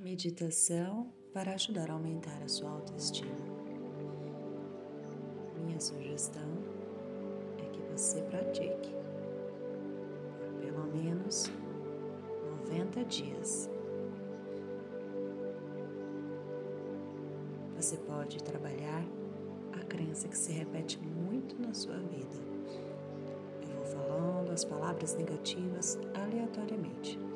Meditação 0.00 1.12
para 1.30 1.52
ajudar 1.52 1.90
a 1.90 1.92
aumentar 1.92 2.42
a 2.42 2.48
sua 2.48 2.70
autoestima. 2.70 3.36
Minha 5.54 5.78
sugestão 5.78 6.48
é 7.58 7.68
que 7.68 7.82
você 7.82 8.22
pratique 8.22 8.94
por 10.38 10.54
pelo 10.58 10.86
menos 10.86 11.52
90 12.64 13.04
dias. 13.04 13.68
Você 17.76 17.98
pode 17.98 18.42
trabalhar 18.42 19.04
a 19.78 19.84
crença 19.84 20.28
que 20.28 20.38
se 20.38 20.50
repete 20.50 20.98
muito 20.98 21.60
na 21.60 21.74
sua 21.74 21.98
vida. 21.98 22.36
Eu 23.60 23.76
vou 23.76 23.84
falando 23.84 24.50
as 24.50 24.64
palavras 24.64 25.14
negativas 25.14 25.98
aleatoriamente 26.14 27.29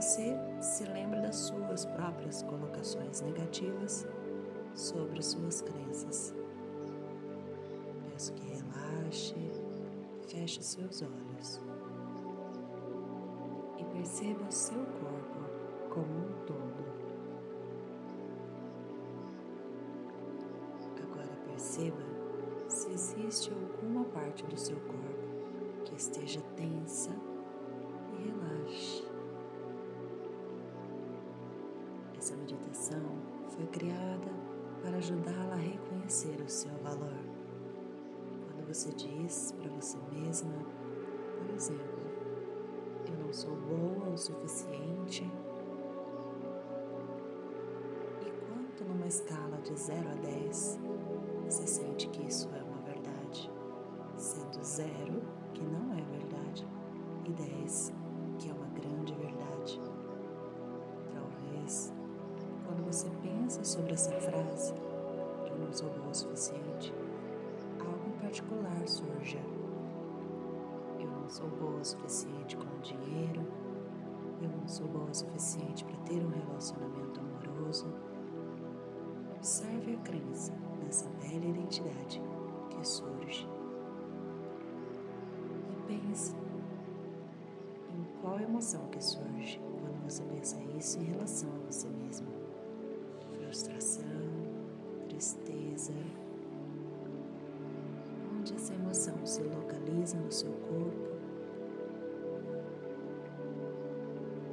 você 0.00 0.34
se 0.62 0.84
lembra 0.84 1.20
das 1.20 1.36
suas 1.36 1.84
próprias 1.84 2.42
colocações 2.44 3.20
negativas 3.20 4.06
sobre 4.74 5.22
suas 5.22 5.60
crenças. 5.60 6.34
Peço 8.10 8.32
que 8.32 8.46
relaxe, 8.46 9.34
feche 10.26 10.62
seus 10.62 11.02
olhos 11.02 11.60
e 13.78 13.84
perceba 13.84 14.42
o 14.48 14.50
seu 14.50 14.78
corpo 14.78 15.90
como 15.90 16.06
um 16.06 16.46
todo. 16.46 16.80
Agora 21.02 21.36
perceba 21.46 22.02
se 22.68 22.90
existe 22.90 23.52
alguma 23.52 24.06
parte 24.06 24.46
do 24.46 24.58
seu 24.58 24.80
corpo 24.80 25.84
que 25.84 25.94
esteja 25.94 26.40
tensa 26.56 27.10
Essa 32.30 32.38
meditação 32.38 33.02
foi 33.48 33.66
criada 33.66 34.30
para 34.84 34.98
ajudá-la 34.98 35.54
a 35.54 35.56
reconhecer 35.56 36.40
o 36.40 36.48
seu 36.48 36.70
valor. 36.76 37.18
Quando 38.46 38.68
você 38.68 38.92
diz 38.92 39.52
para 39.60 39.68
você 39.70 39.98
mesma, 40.12 40.54
por 41.36 41.52
exemplo, 41.52 41.98
eu 43.08 43.24
não 43.26 43.32
sou 43.32 43.56
boa 43.56 44.10
o 44.10 44.16
suficiente, 44.16 45.28
e 48.24 48.30
quanto 48.46 48.84
numa 48.84 49.08
escala 49.08 49.56
de 49.64 49.74
0 49.74 50.08
a 50.08 50.14
10 50.14 50.78
você 51.46 51.66
sente 51.66 52.06
que 52.10 52.28
isso 52.28 52.48
é 52.54 52.62
uma 52.62 52.80
verdade, 52.82 53.50
sendo 54.16 54.62
0 54.62 55.20
que 55.52 55.64
não 55.64 55.98
é 55.98 56.02
verdade 56.02 56.64
e 57.24 57.32
10 57.32 57.99
você 62.90 63.08
pensa 63.22 63.62
sobre 63.62 63.92
essa 63.92 64.10
frase, 64.10 64.74
eu 65.48 65.56
não 65.60 65.72
sou 65.72 65.88
bom 65.90 66.10
o 66.10 66.14
suficiente, 66.14 66.92
algo 67.78 68.08
em 68.08 68.18
particular 68.20 68.88
surge. 68.88 69.38
Eu 70.98 71.08
não 71.08 71.28
sou 71.28 71.48
boa 71.50 71.80
o 71.80 71.84
suficiente 71.84 72.56
com 72.56 72.64
o 72.64 72.80
dinheiro, 72.80 73.46
eu 74.42 74.48
não 74.48 74.66
sou 74.66 74.88
boa 74.88 75.08
o 75.08 75.14
suficiente 75.14 75.84
para 75.84 75.96
ter 75.98 76.20
um 76.20 76.30
relacionamento 76.30 77.20
amoroso. 77.20 77.86
Observe 79.36 79.94
a 79.94 79.98
crença 79.98 80.52
nessa 80.82 81.08
velha 81.22 81.46
identidade 81.46 82.20
que 82.70 82.88
surge. 82.88 83.48
E 85.70 85.86
pense 85.86 86.34
em 87.94 88.20
qual 88.20 88.40
emoção 88.40 88.84
que 88.88 89.02
surge 89.02 89.60
quando 89.80 90.02
você 90.02 90.24
pensa 90.24 90.60
isso 90.76 90.98
em 90.98 91.04
relação 91.04 91.50
a 91.54 91.70
você 91.70 91.88
mesmo 91.88 92.39
frustração, 93.50 94.04
tristeza. 95.08 95.92
Onde 98.38 98.54
essa 98.54 98.72
emoção 98.74 99.26
se 99.26 99.42
localiza 99.42 100.16
no 100.18 100.30
seu 100.30 100.52
corpo? 100.52 101.10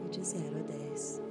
E 0.03 0.09
de 0.09 0.25
0 0.25 0.57
a 0.57 0.61
10, 0.63 1.21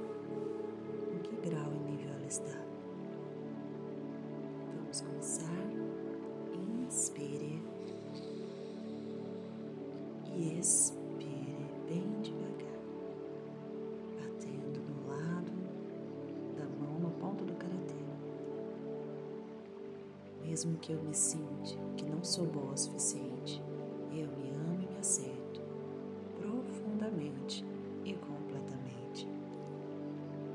mesmo 20.47 20.77
que 20.77 20.93
eu 20.93 21.03
me 21.03 21.13
sinta 21.13 21.75
que 21.97 22.05
não 22.05 22.23
sou 22.23 22.45
boa 22.45 22.71
o 22.71 22.77
suficiente, 22.77 23.61
eu 24.11 24.27
me 24.37 24.49
amo 24.49 24.81
e 24.81 24.87
me 24.87 24.97
aceito 24.97 25.61
profundamente 26.39 27.65
e 28.05 28.13
completamente. 28.13 29.27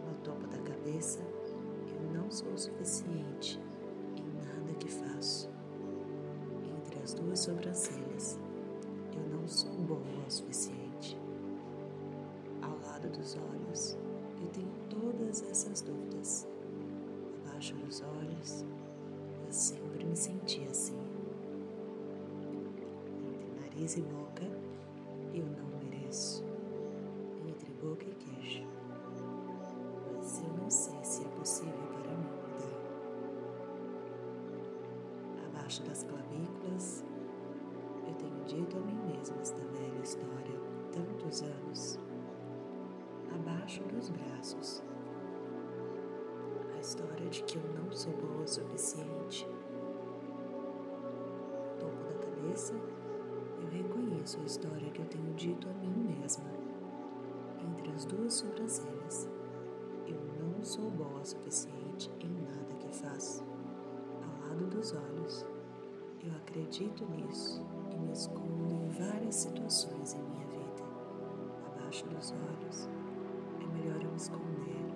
No 0.07 0.15
topo 0.25 0.47
da 0.47 0.59
cabeça, 0.59 1.21
eu 1.21 2.11
não 2.11 2.31
sou 2.31 2.49
o 2.53 2.59
suficiente 2.59 3.61
em 4.17 4.47
nada 4.47 4.73
que 4.79 4.89
faço. 4.89 5.51
Entre 6.81 7.03
as 7.03 7.13
duas 7.13 7.41
sobrancelhas, 7.41 8.41
eu 9.15 9.39
não 9.39 9.47
sou 9.47 9.73
boa 9.73 10.01
o 10.27 10.31
suficiente. 10.31 11.19
Ao 12.63 12.79
lado 12.89 13.11
dos 13.11 13.37
olhos, 13.37 13.99
eu 14.41 14.49
tenho 14.49 14.73
todas 14.89 15.43
essas 15.43 15.83
dúvidas. 15.83 16.49
Abaixo 17.45 17.75
dos 17.77 18.01
olhos, 18.01 18.65
me 20.13 20.17
senti 20.17 20.63
assim. 20.71 21.01
Entre 23.33 23.49
nariz 23.59 23.97
e 23.97 24.03
boca, 24.03 24.45
eu 25.33 25.47
não 25.47 25.65
mereço. 25.79 26.45
Entre 27.49 27.71
boca 27.81 28.05
e 28.05 28.15
queixo. 28.17 28.63
Mas 30.15 30.39
eu 30.43 30.53
não 30.53 30.69
sei 30.69 31.03
se 31.03 31.25
é 31.25 31.29
possível 31.29 31.73
para 31.73 32.15
mim 32.15 32.29
mudar. 32.29 32.77
Abaixo 35.47 35.83
das 35.85 36.03
clavículas, 36.03 37.03
eu 38.07 38.15
tenho 38.17 38.45
dito 38.45 38.77
a 38.77 38.81
mim 38.81 39.01
mesma 39.17 39.41
esta 39.41 39.63
velha 39.65 40.03
história 40.03 40.61
tantos 40.93 41.41
anos. 41.41 41.99
Abaixo 43.35 43.83
dos 43.85 44.11
braços, 44.11 44.83
história 46.79 47.31
de 47.31 47.43
que 47.45 47.57
eu 47.57 47.63
não 47.83 47.91
sou 47.93 48.13
boa 48.13 48.43
o 48.43 48.47
suficiente. 48.47 49.49
Cabeça, 52.53 52.75
eu 53.63 53.69
reconheço 53.71 54.39
a 54.39 54.45
história 54.45 54.91
que 54.91 55.01
eu 55.01 55.07
tenho 55.07 55.33
dito 55.33 55.67
a 55.71 55.73
mim 55.73 56.19
mesma. 56.21 56.45
Entre 57.59 57.91
as 57.93 58.05
duas 58.05 58.35
sobrancelhas, 58.35 59.27
eu 60.07 60.21
não 60.39 60.63
sou 60.63 60.91
boa 60.91 61.23
o 61.23 61.25
suficiente 61.25 62.11
em 62.21 62.29
nada 62.43 62.75
que 62.79 62.95
faço. 62.95 63.43
Ao 64.23 64.49
lado 64.51 64.67
dos 64.67 64.93
olhos, 64.93 65.47
eu 66.23 66.31
acredito 66.37 67.07
nisso 67.07 67.65
e 67.91 67.99
me 67.99 68.13
escondo 68.13 68.75
em 68.75 68.89
várias 68.91 69.35
situações 69.35 70.13
em 70.13 70.21
minha 70.21 70.47
vida. 70.49 70.85
Abaixo 71.69 72.07
dos 72.09 72.33
olhos, 72.33 72.87
é 73.63 73.79
melhor 73.79 74.03
eu 74.03 74.11
me 74.11 74.17
esconder 74.17 74.93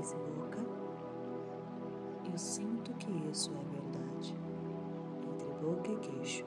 nariz 0.00 0.12
e 0.12 0.16
boca, 0.38 0.64
eu 2.30 2.38
sinto 2.38 2.92
que 2.94 3.10
isso 3.28 3.50
é 3.50 3.54
verdade. 3.54 3.79
Boca 5.60 5.90
e 5.90 5.96
queixo, 5.96 6.44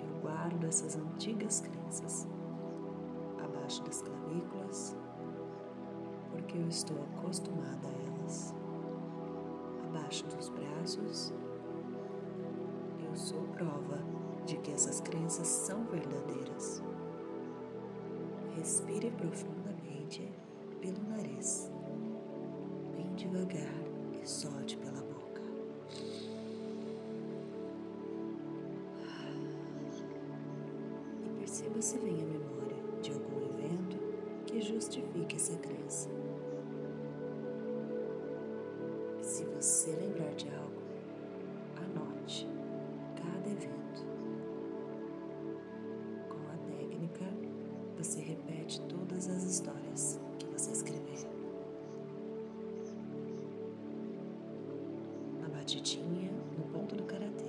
eu 0.00 0.20
guardo 0.22 0.64
essas 0.64 0.96
antigas 0.96 1.60
crenças 1.60 2.26
abaixo 3.42 3.82
das 3.84 4.02
clavículas, 4.02 4.96
porque 6.30 6.56
eu 6.56 6.68
estou 6.68 6.96
acostumada 7.14 7.88
a 7.88 8.20
elas. 8.20 8.54
Abaixo 9.86 10.26
dos 10.26 10.48
braços, 10.48 11.32
eu 13.06 13.14
sou 13.14 13.42
prova 13.48 13.98
de 14.46 14.56
que 14.58 14.72
essas 14.72 15.00
crenças 15.00 15.46
são 15.46 15.84
verdadeiras. 15.84 16.82
Respire 18.56 19.10
profundamente 19.10 20.32
pelo 20.80 21.02
nariz 21.08 21.70
devagar 23.18 23.74
e 24.12 24.24
solte 24.24 24.76
pela 24.76 24.92
boca. 24.92 25.07
se 31.58 31.68
você 31.70 31.98
vem 31.98 32.22
à 32.22 32.24
memória 32.24 32.76
de 33.02 33.10
algum 33.10 33.44
evento 33.48 33.98
que 34.46 34.60
justifique 34.60 35.34
essa 35.34 35.56
crença. 35.56 36.08
Se 39.20 39.44
você 39.44 39.90
lembrar 39.90 40.32
de 40.36 40.48
algo, 40.50 40.80
anote 41.74 42.48
cada 43.16 43.50
evento. 43.50 44.06
Com 46.28 46.38
a 46.48 46.76
técnica, 46.76 47.24
você 47.96 48.20
repete 48.20 48.80
todas 48.82 49.28
as 49.28 49.42
histórias 49.42 50.20
que 50.38 50.46
você 50.46 50.70
escrever. 50.70 51.26
Na 55.40 55.48
batidinha 55.48 56.30
no 56.56 56.62
ponto 56.72 56.94
do 56.94 57.02
karatê 57.02 57.48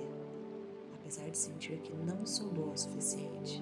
apesar 1.10 1.28
de 1.28 1.38
sentir 1.38 1.78
que 1.78 1.92
não 1.92 2.24
sou 2.24 2.48
boa 2.50 2.72
o 2.72 2.76
suficiente. 2.76 3.60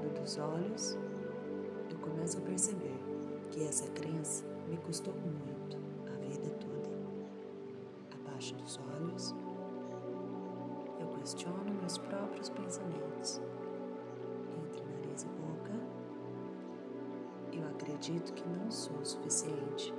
Lado 0.00 0.20
dos 0.20 0.38
olhos, 0.38 0.98
eu 1.90 1.98
começo 1.98 2.38
a 2.38 2.40
perceber 2.40 2.98
que 3.50 3.62
essa 3.64 3.86
crença 3.90 4.44
me 4.68 4.76
custou 4.78 5.12
muito 5.14 5.76
a 6.08 6.16
vida 6.26 6.48
toda. 6.58 6.90
Abaixo 8.14 8.54
dos 8.54 8.78
olhos, 8.78 9.34
eu 10.98 11.06
questiono 11.18 11.74
meus 11.80 11.98
próprios 11.98 12.48
pensamentos. 12.48 13.42
Entre 14.64 14.82
nariz 14.84 15.22
e 15.22 15.28
boca, 15.28 15.72
eu 17.52 17.68
acredito 17.68 18.32
que 18.32 18.48
não 18.48 18.70
sou 18.70 18.96
o 18.96 19.04
suficiente 19.04 19.92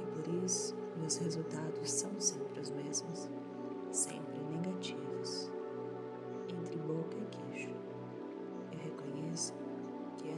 e 0.00 0.06
por 0.06 0.44
isso 0.44 0.76
meus 0.98 1.16
resultados 1.16 1.90
são 1.90 2.10
sempre 2.18 2.60
os 2.60 2.70
mesmos 2.70 3.30
sempre 3.90 4.38
negativos, 4.50 5.50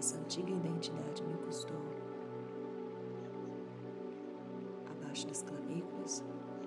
essa 0.03 0.19
antiga 0.19 0.51
identidade 0.51 1.23
me 1.23 1.37
custou. 1.47 1.77
Abaixo 4.91 5.29
das 5.29 5.43
clavículas, 5.43 6.25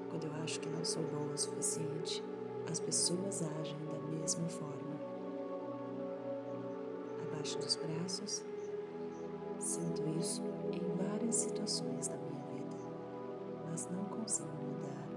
quando 0.10 0.28
eu 0.28 0.34
acho 0.42 0.58
que 0.62 0.70
não 0.70 0.86
sou 0.86 1.04
boa 1.04 1.34
o 1.34 1.38
suficiente, 1.38 2.24
as 2.72 2.80
pessoas 2.80 3.44
agem 3.60 3.78
da 3.88 4.00
mesma 4.08 4.48
forma. 4.48 4.96
Abaixo 7.24 7.58
dos 7.58 7.76
braços, 7.76 8.46
sinto 9.60 10.02
isso 10.18 10.42
em 10.72 10.96
várias 10.96 11.36
situações 11.36 12.08
da 12.08 12.16
minha 12.16 12.42
vida, 12.54 12.78
mas 13.70 13.90
não 13.90 14.06
consigo 14.06 14.48
mudar 14.64 15.10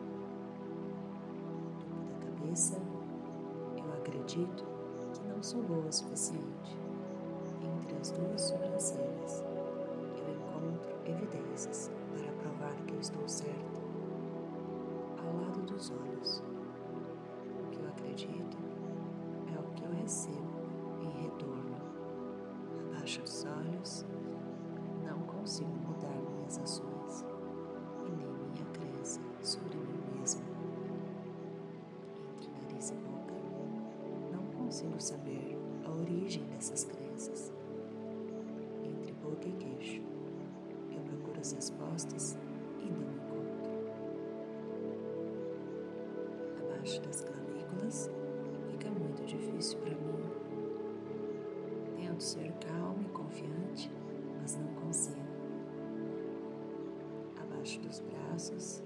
cabeça, 2.21 2.82
eu 3.76 3.93
acredito 3.93 4.64
que 5.12 5.29
não 5.29 5.41
sou 5.41 5.62
boa 5.62 5.87
o 5.87 5.93
suficiente. 5.93 6.88
Entre 7.99 8.12
as 8.12 8.19
duas 8.21 8.41
sobrancelhas, 8.43 9.45
eu 10.19 10.33
encontro 10.33 10.95
evidências 11.05 11.91
para 12.12 12.33
provar 12.35 12.73
que 12.87 12.95
eu 12.95 13.00
estou 13.00 13.29
certa. 13.29 13.81
Ao 15.19 15.37
lado 15.43 15.61
dos 15.62 15.91
olhos, 15.91 16.41
o 17.61 17.71
que 17.71 17.81
eu 17.81 17.89
acredito 17.89 18.56
é 19.53 19.59
o 19.59 19.73
que 19.75 19.85
eu 19.85 19.91
recebo 19.91 20.61
em 21.00 21.23
retorno. 21.23 21.77
Abaixo 22.95 23.21
dos 23.23 23.45
olhos, 23.45 24.06
não 25.05 25.19
consigo 25.23 25.71
mudar 25.71 26.15
minhas 26.37 26.56
ações 26.56 27.25
e 28.06 28.11
nem 28.12 28.29
minha 28.29 28.65
crença 28.75 29.21
sobre 29.43 29.77
mim 29.77 30.21
mesma. 30.21 30.43
consigo 34.55 35.00
saber 35.00 35.59
a 35.85 35.91
origem 35.91 36.45
dessas 36.45 36.85
crenças. 36.85 37.58
Entre 39.38 39.49
boca 39.49 39.49
e 39.49 39.52
queixo, 39.52 40.02
eu 40.90 41.00
procuro 41.02 41.40
as 41.40 41.52
respostas 41.52 42.37
e 42.81 42.90
não 42.90 43.02
encontro. 43.14 43.70
Abaixo 46.61 47.00
das 47.02 47.20
clavículas, 47.20 48.11
fica 48.70 48.90
muito 48.90 49.25
difícil 49.25 49.79
para 49.79 49.94
mim. 49.94 50.25
Tento 51.96 52.20
ser 52.23 52.52
calmo 52.55 53.02
e 53.02 53.08
confiante, 53.11 53.90
mas 54.40 54.56
não 54.56 54.69
consigo. 54.82 55.17
Abaixo 57.40 57.81
dos 57.81 58.00
braços, 58.00 58.82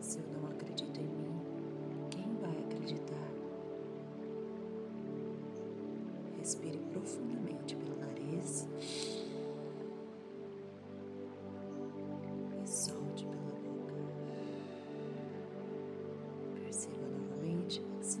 se 0.00 0.18
eu 0.18 0.40
não 0.40 0.48
acredito 0.50 1.00
em 1.00 1.08
mim, 1.08 1.40
quem 2.10 2.36
vai 2.36 2.56
acreditar? 2.64 3.30
Respire 6.38 6.78
profundamente 6.92 7.74
pelo 7.74 7.96
nariz 7.98 8.68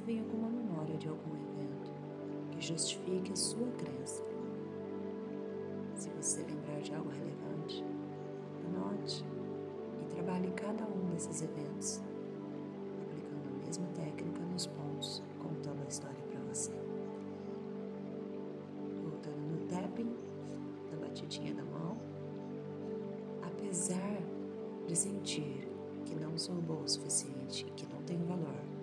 se 0.06 0.12
vem 0.12 0.20
alguma 0.20 0.48
memória 0.48 0.96
de 0.98 1.08
algum 1.08 1.34
evento 1.34 1.90
que 2.52 2.60
justifique 2.60 3.32
a 3.32 3.36
sua 3.36 3.66
crença. 3.72 4.22
Se 5.96 6.08
você 6.10 6.42
lembrar 6.42 6.80
de 6.80 6.94
algo 6.94 7.10
relevante, 7.10 7.84
anote 8.66 9.24
e 10.00 10.14
trabalhe 10.14 10.50
cada 10.52 10.84
um 10.84 11.10
desses 11.10 11.42
eventos, 11.42 12.00
aplicando 13.02 13.48
a 13.48 13.66
mesma 13.66 13.86
técnica 13.96 14.40
nos 14.52 14.66
pontos, 14.68 15.22
contando 15.42 15.82
a 15.82 15.88
história 15.88 16.22
para 16.30 16.40
você. 16.54 16.70
na 20.90 20.96
batidinha 20.98 21.52
da 21.54 21.64
mão, 21.64 21.96
apesar 23.42 24.22
de 24.86 24.94
sentir 24.94 25.68
que 26.04 26.14
não 26.14 26.38
sou 26.38 26.54
boa 26.56 26.82
o 26.82 26.88
suficiente 26.88 27.66
e 27.66 27.70
que 27.72 27.86
não 27.92 28.00
tenho 28.02 28.24
valor, 28.24 28.75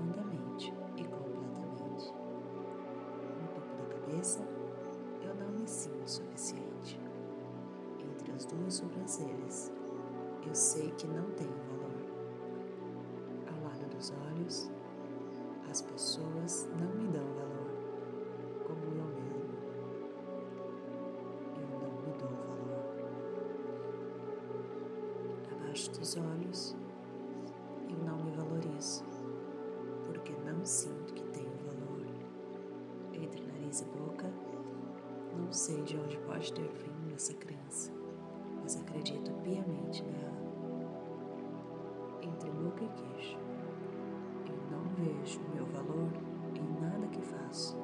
profundamente 0.00 0.72
e 0.96 1.04
completamente. 1.04 2.12
No 3.40 3.48
topo 3.54 3.76
da 3.76 3.94
cabeça, 3.94 4.40
eu 5.22 5.34
não 5.34 5.50
me 5.50 5.68
sinto 5.68 6.08
suficiente. 6.08 7.00
Entre 7.98 8.32
as 8.32 8.44
duas 8.46 8.74
sobrancelhas, 8.74 9.70
eu 10.46 10.54
sei 10.54 10.90
que 10.92 11.06
não 11.06 11.30
tenho 11.32 11.52
valor. 11.68 11.90
Ao 13.46 13.62
lado 13.64 13.88
dos 13.94 14.12
olhos, 14.28 14.70
as 15.70 15.82
pessoas 15.82 16.68
não 16.78 16.88
me 16.94 17.08
dão 17.08 17.24
valor 17.34 17.70
como 18.66 18.84
eu 18.84 19.04
mesmo. 19.04 19.50
Eu 21.56 21.68
não 21.78 21.92
me 22.00 22.18
dou 22.18 22.30
valor. 22.30 22.84
Abaixo 25.52 25.90
dos 25.90 26.16
olhos, 26.16 26.76
sei 35.60 35.82
de 35.82 35.94
onde 35.94 36.16
pode 36.20 36.50
ter 36.54 36.66
vindo 36.72 37.14
essa 37.14 37.34
crença, 37.34 37.92
mas 38.62 38.80
acredito 38.80 39.30
piamente 39.42 40.02
nela. 40.04 40.40
Entre 42.22 42.50
boca 42.50 42.82
e 42.82 42.88
queixo, 42.88 43.36
eu 44.48 44.56
não 44.70 44.82
vejo 44.94 45.38
meu 45.54 45.66
valor 45.66 46.10
em 46.54 46.80
nada 46.80 47.06
que 47.08 47.20
faço 47.20 47.76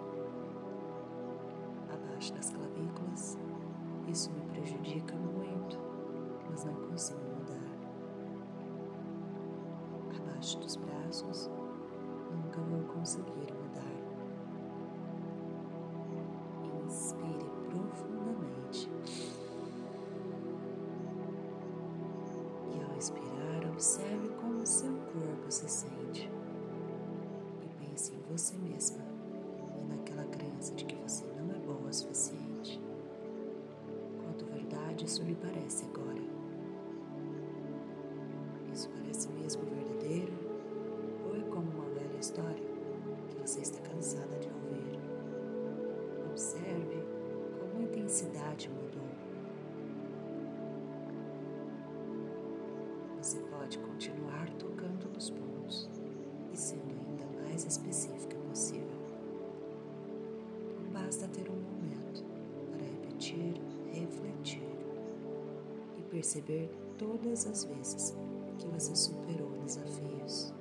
abaixo 1.92 2.32
das 2.32 2.48
clavículas. 2.48 3.36
Isso 4.08 4.30
me 4.30 4.40
prejudica 4.54 5.14
muito, 5.14 5.78
mas 6.48 6.64
não 6.64 6.76
consigo 6.76 7.20
mudar. 7.20 7.76
Abaixo 10.18 10.58
dos 10.60 10.76
braços, 10.76 11.50
nunca 12.32 12.58
vou 12.62 12.84
conseguir 12.94 13.52
Isso 38.76 38.90
parece 38.90 39.30
mesmo 39.30 39.62
verdadeiro? 39.70 40.34
Ou 41.24 41.34
é 41.34 41.40
como 41.44 41.66
uma 41.70 41.86
velha 41.94 42.18
história 42.20 42.62
que 43.26 43.40
você 43.40 43.60
está 43.60 43.80
cansada 43.80 44.38
de 44.38 44.48
ouvir? 44.48 45.00
Observe 46.30 47.02
como 47.58 47.78
a 47.78 47.82
intensidade 47.84 48.68
mudou. 48.68 49.08
Você 53.16 53.38
pode 53.44 53.78
continuar 53.78 54.50
tocando 54.58 55.08
nos 55.14 55.30
pontos, 55.30 55.88
e 56.52 56.56
sendo 56.58 56.92
ainda 57.08 57.24
mais 57.40 57.64
específica 57.64 58.36
possível. 58.50 59.00
Basta 60.92 61.26
ter 61.28 61.48
um 61.48 61.54
momento 61.54 62.22
para 62.72 62.84
repetir, 62.84 63.58
refletir 63.90 64.68
e 65.96 66.02
perceber 66.02 66.70
todas 66.98 67.46
as 67.46 67.64
vezes 67.64 68.14
que 68.56 68.66
você 68.68 68.94
superou 68.94 69.50
desafios. 69.64 70.52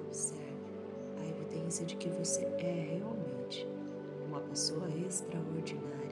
Observe 0.00 0.56
a 1.18 1.26
evidência 1.26 1.84
de 1.84 1.96
que 1.96 2.08
você 2.08 2.44
é 2.58 2.98
realmente 2.98 3.66
uma 4.28 4.40
pessoa 4.40 4.88
extraordinária. 4.90 6.05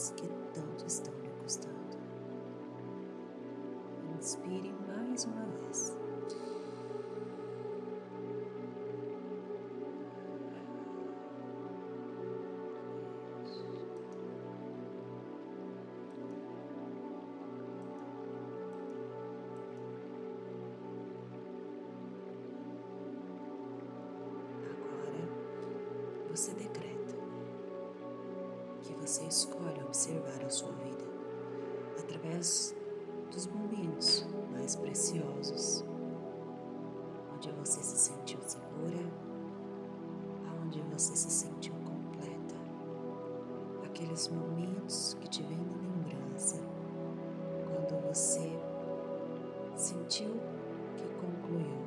Crenças 0.00 0.14
que 0.16 0.26
tanto 0.54 0.86
estão 0.86 1.12
lhe 1.20 1.28
custando. 1.42 1.76
Inspire 4.18 4.72
mais 4.86 5.24
uma 5.24 5.44
vez. 5.44 5.96
Você 26.30 26.54
que 26.54 26.79
você 29.10 29.24
escolhe 29.24 29.82
observar 29.82 30.40
a 30.46 30.48
sua 30.48 30.70
vida 30.70 31.04
através 31.98 32.76
dos 33.32 33.48
momentos 33.48 34.24
mais 34.52 34.76
preciosos, 34.76 35.84
onde 37.34 37.50
você 37.50 37.82
se 37.82 37.98
sentiu 37.98 38.38
segura, 38.46 39.04
aonde 40.48 40.80
você 40.82 41.16
se 41.16 41.28
sentiu 41.28 41.74
completa, 41.84 42.54
aqueles 43.84 44.28
momentos 44.28 45.16
que 45.20 45.28
te 45.28 45.42
vêm 45.42 45.58
na 45.58 46.12
lembrança, 46.14 46.60
quando 47.64 48.00
você 48.06 48.48
sentiu 49.74 50.40
que 50.96 51.08
concluiu 51.14 51.82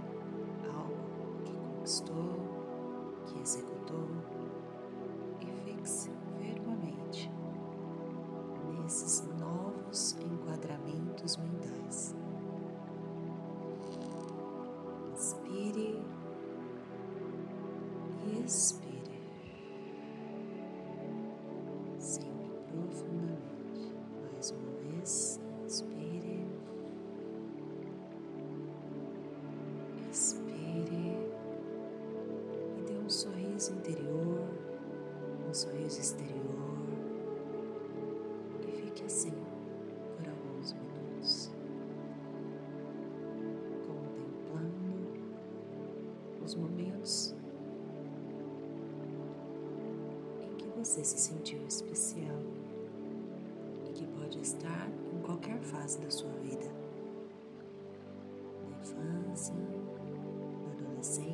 algo 0.75 0.97
que 1.45 1.53
conquistou, 1.53 2.22
sorriso 33.63 33.73
interior, 33.73 34.41
um 35.47 35.53
sorriso 35.53 36.01
exterior. 36.01 36.77
E 38.67 38.71
fique 38.71 39.03
assim 39.05 39.31
por 40.17 40.27
alguns 40.27 40.73
minutos, 40.73 41.51
contemplando 43.87 45.21
os 46.43 46.55
momentos 46.55 47.33
em 50.41 50.55
que 50.57 50.67
você 50.77 51.03
se 51.03 51.17
sentiu 51.17 51.65
especial 51.65 52.39
e 53.85 53.93
que 53.93 54.05
pode 54.07 54.41
estar 54.41 54.89
em 55.13 55.19
qualquer 55.21 55.61
fase 55.61 55.99
da 56.01 56.09
sua 56.09 56.31
vida. 56.41 56.69
Na 58.69 58.77
infância, 58.81 59.55
na 59.55 60.71
adolescência, 60.73 61.32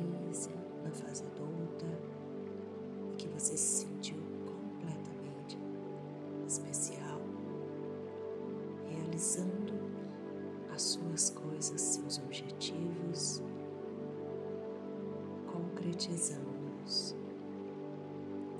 concretizando-os, 16.10 17.14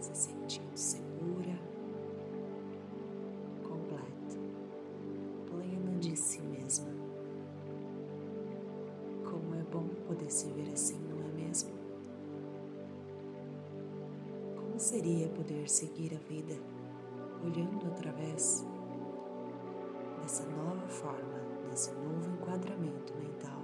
se 0.00 0.14
sentindo 0.14 0.76
segura, 0.76 1.58
completa, 3.62 4.38
plena 5.48 5.98
de 5.98 6.16
si 6.16 6.40
mesma. 6.42 6.88
Como 9.24 9.54
é 9.54 9.62
bom 9.64 9.88
poder 10.06 10.30
se 10.30 10.50
ver 10.52 10.72
assim, 10.72 10.98
não 11.08 11.18
é 11.26 11.28
mesmo? 11.32 11.70
Como 14.56 14.78
seria 14.78 15.28
poder 15.30 15.68
seguir 15.68 16.14
a 16.14 16.32
vida 16.32 16.54
olhando 17.42 17.86
através 17.88 18.64
dessa 20.22 20.44
nova 20.44 20.86
forma, 20.88 21.40
desse 21.68 21.90
novo 21.92 22.30
enquadramento 22.30 23.12
mental? 23.16 23.60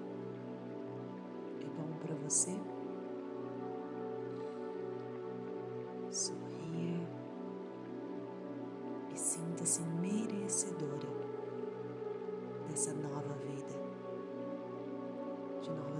É 1.60 1.66
bom 1.66 1.96
para 2.00 2.14
você? 2.16 2.75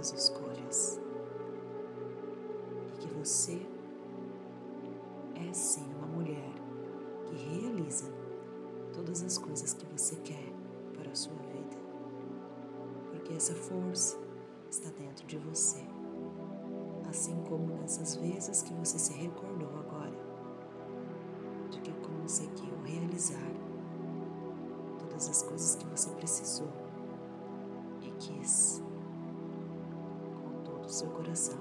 Novas 0.07 0.13
escolhas. 0.13 0.99
E 2.93 2.97
que 2.97 3.13
você 3.13 3.65
é 5.35 5.53
sim 5.53 5.85
uma 5.95 6.07
mulher 6.07 6.51
que 7.25 7.35
realiza 7.35 8.11
todas 8.93 9.23
as 9.23 9.37
coisas 9.37 9.73
que 9.73 9.85
você 9.87 10.15
quer 10.17 10.53
para 10.93 11.11
a 11.11 11.15
sua 11.15 11.35
vida. 11.35 11.77
Porque 13.11 13.33
essa 13.33 13.53
força 13.55 14.17
está 14.69 14.89
dentro 14.91 15.25
de 15.25 15.37
você. 15.37 15.83
Assim 17.09 17.41
como 17.47 17.75
nessas 17.77 18.15
vezes 18.15 18.61
que 18.61 18.73
você 18.73 18.99
se 18.99 19.13
recordou 19.13 19.69
seu 30.97 31.09
coração. 31.09 31.59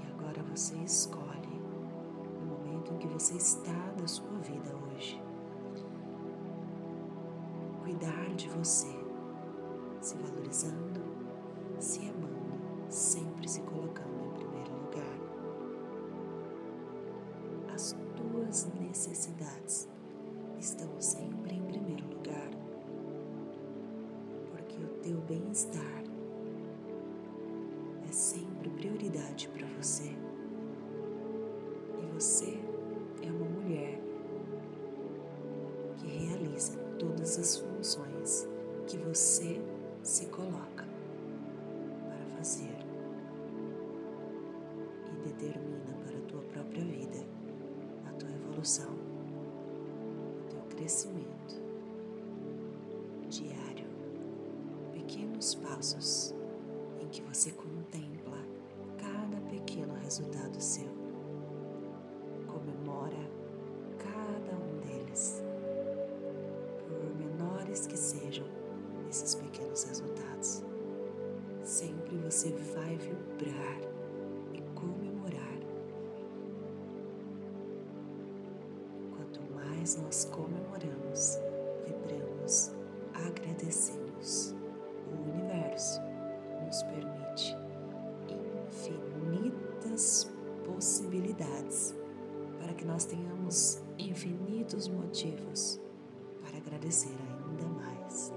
E 0.00 0.12
agora 0.12 0.40
você 0.44 0.76
escolhe 0.76 1.60
o 2.36 2.46
momento 2.46 2.92
em 2.92 2.98
que 2.98 3.08
você 3.08 3.34
está 3.34 3.90
da 3.98 4.06
sua 4.06 4.30
vida 4.38 4.70
hoje. 4.76 5.20
Cuidar 7.82 8.32
de 8.36 8.48
você, 8.50 8.94
se 10.00 10.16
valorizando, 10.18 11.00
se 11.80 11.98
amando, 11.98 12.88
sempre 12.88 13.48
se 13.48 13.60
colocando 13.62 14.26
em 14.26 14.30
primeiro 14.30 14.72
lugar. 14.72 15.18
As 17.74 17.96
tuas 18.14 18.70
necessidades 18.78 19.88
estão 20.60 20.88
sempre 21.00 21.56
em 21.56 21.62
primeiro 21.62 22.04
lugar, 22.04 22.50
porque 24.52 24.76
o 24.76 24.88
teu 25.02 25.20
bem-estar 25.22 26.09
prioridade 28.70 29.48
para 29.48 29.66
você. 29.80 30.12
E 31.98 32.06
você 32.14 32.58
é 33.22 33.30
uma 33.30 33.46
mulher 33.46 34.00
que 35.96 36.06
realiza 36.06 36.78
todas 36.98 37.38
as 37.38 37.58
funções 37.58 38.48
que 38.86 38.96
você 38.98 39.60
se 40.02 40.26
coloca 40.26 40.86
para 42.04 42.36
fazer 42.36 42.76
e 45.06 45.28
determina 45.28 45.94
para 46.04 46.16
a 46.16 46.22
tua 46.22 46.42
própria 46.42 46.84
vida 46.84 47.18
a 48.08 48.12
tua 48.14 48.30
evolução, 48.30 48.92
o 48.92 50.50
teu 50.50 50.60
crescimento 50.76 51.60
diário, 53.28 53.86
pequenos 54.92 55.54
passos 55.54 56.34
em 57.00 57.08
que 57.08 57.22
você 57.22 57.52
pequeno 57.52 58.19
resultado 60.10 60.60
seu. 60.60 60.88
Comemora 62.48 63.30
cada 63.96 64.56
um 64.56 64.80
deles, 64.80 65.40
por 66.88 67.14
menores 67.14 67.86
que 67.86 67.96
sejam 67.96 68.44
esses 69.08 69.36
pequenos 69.36 69.84
resultados. 69.84 70.64
Sempre 71.62 72.16
você 72.16 72.50
vai 72.74 72.96
vibrar 72.96 73.89
que 92.80 92.86
nós 92.86 93.04
tenhamos 93.04 93.82
infinitos 93.98 94.88
motivos 94.88 95.78
para 96.40 96.56
agradecer 96.56 97.14
ainda 97.28 97.68
mais. 97.68 98.32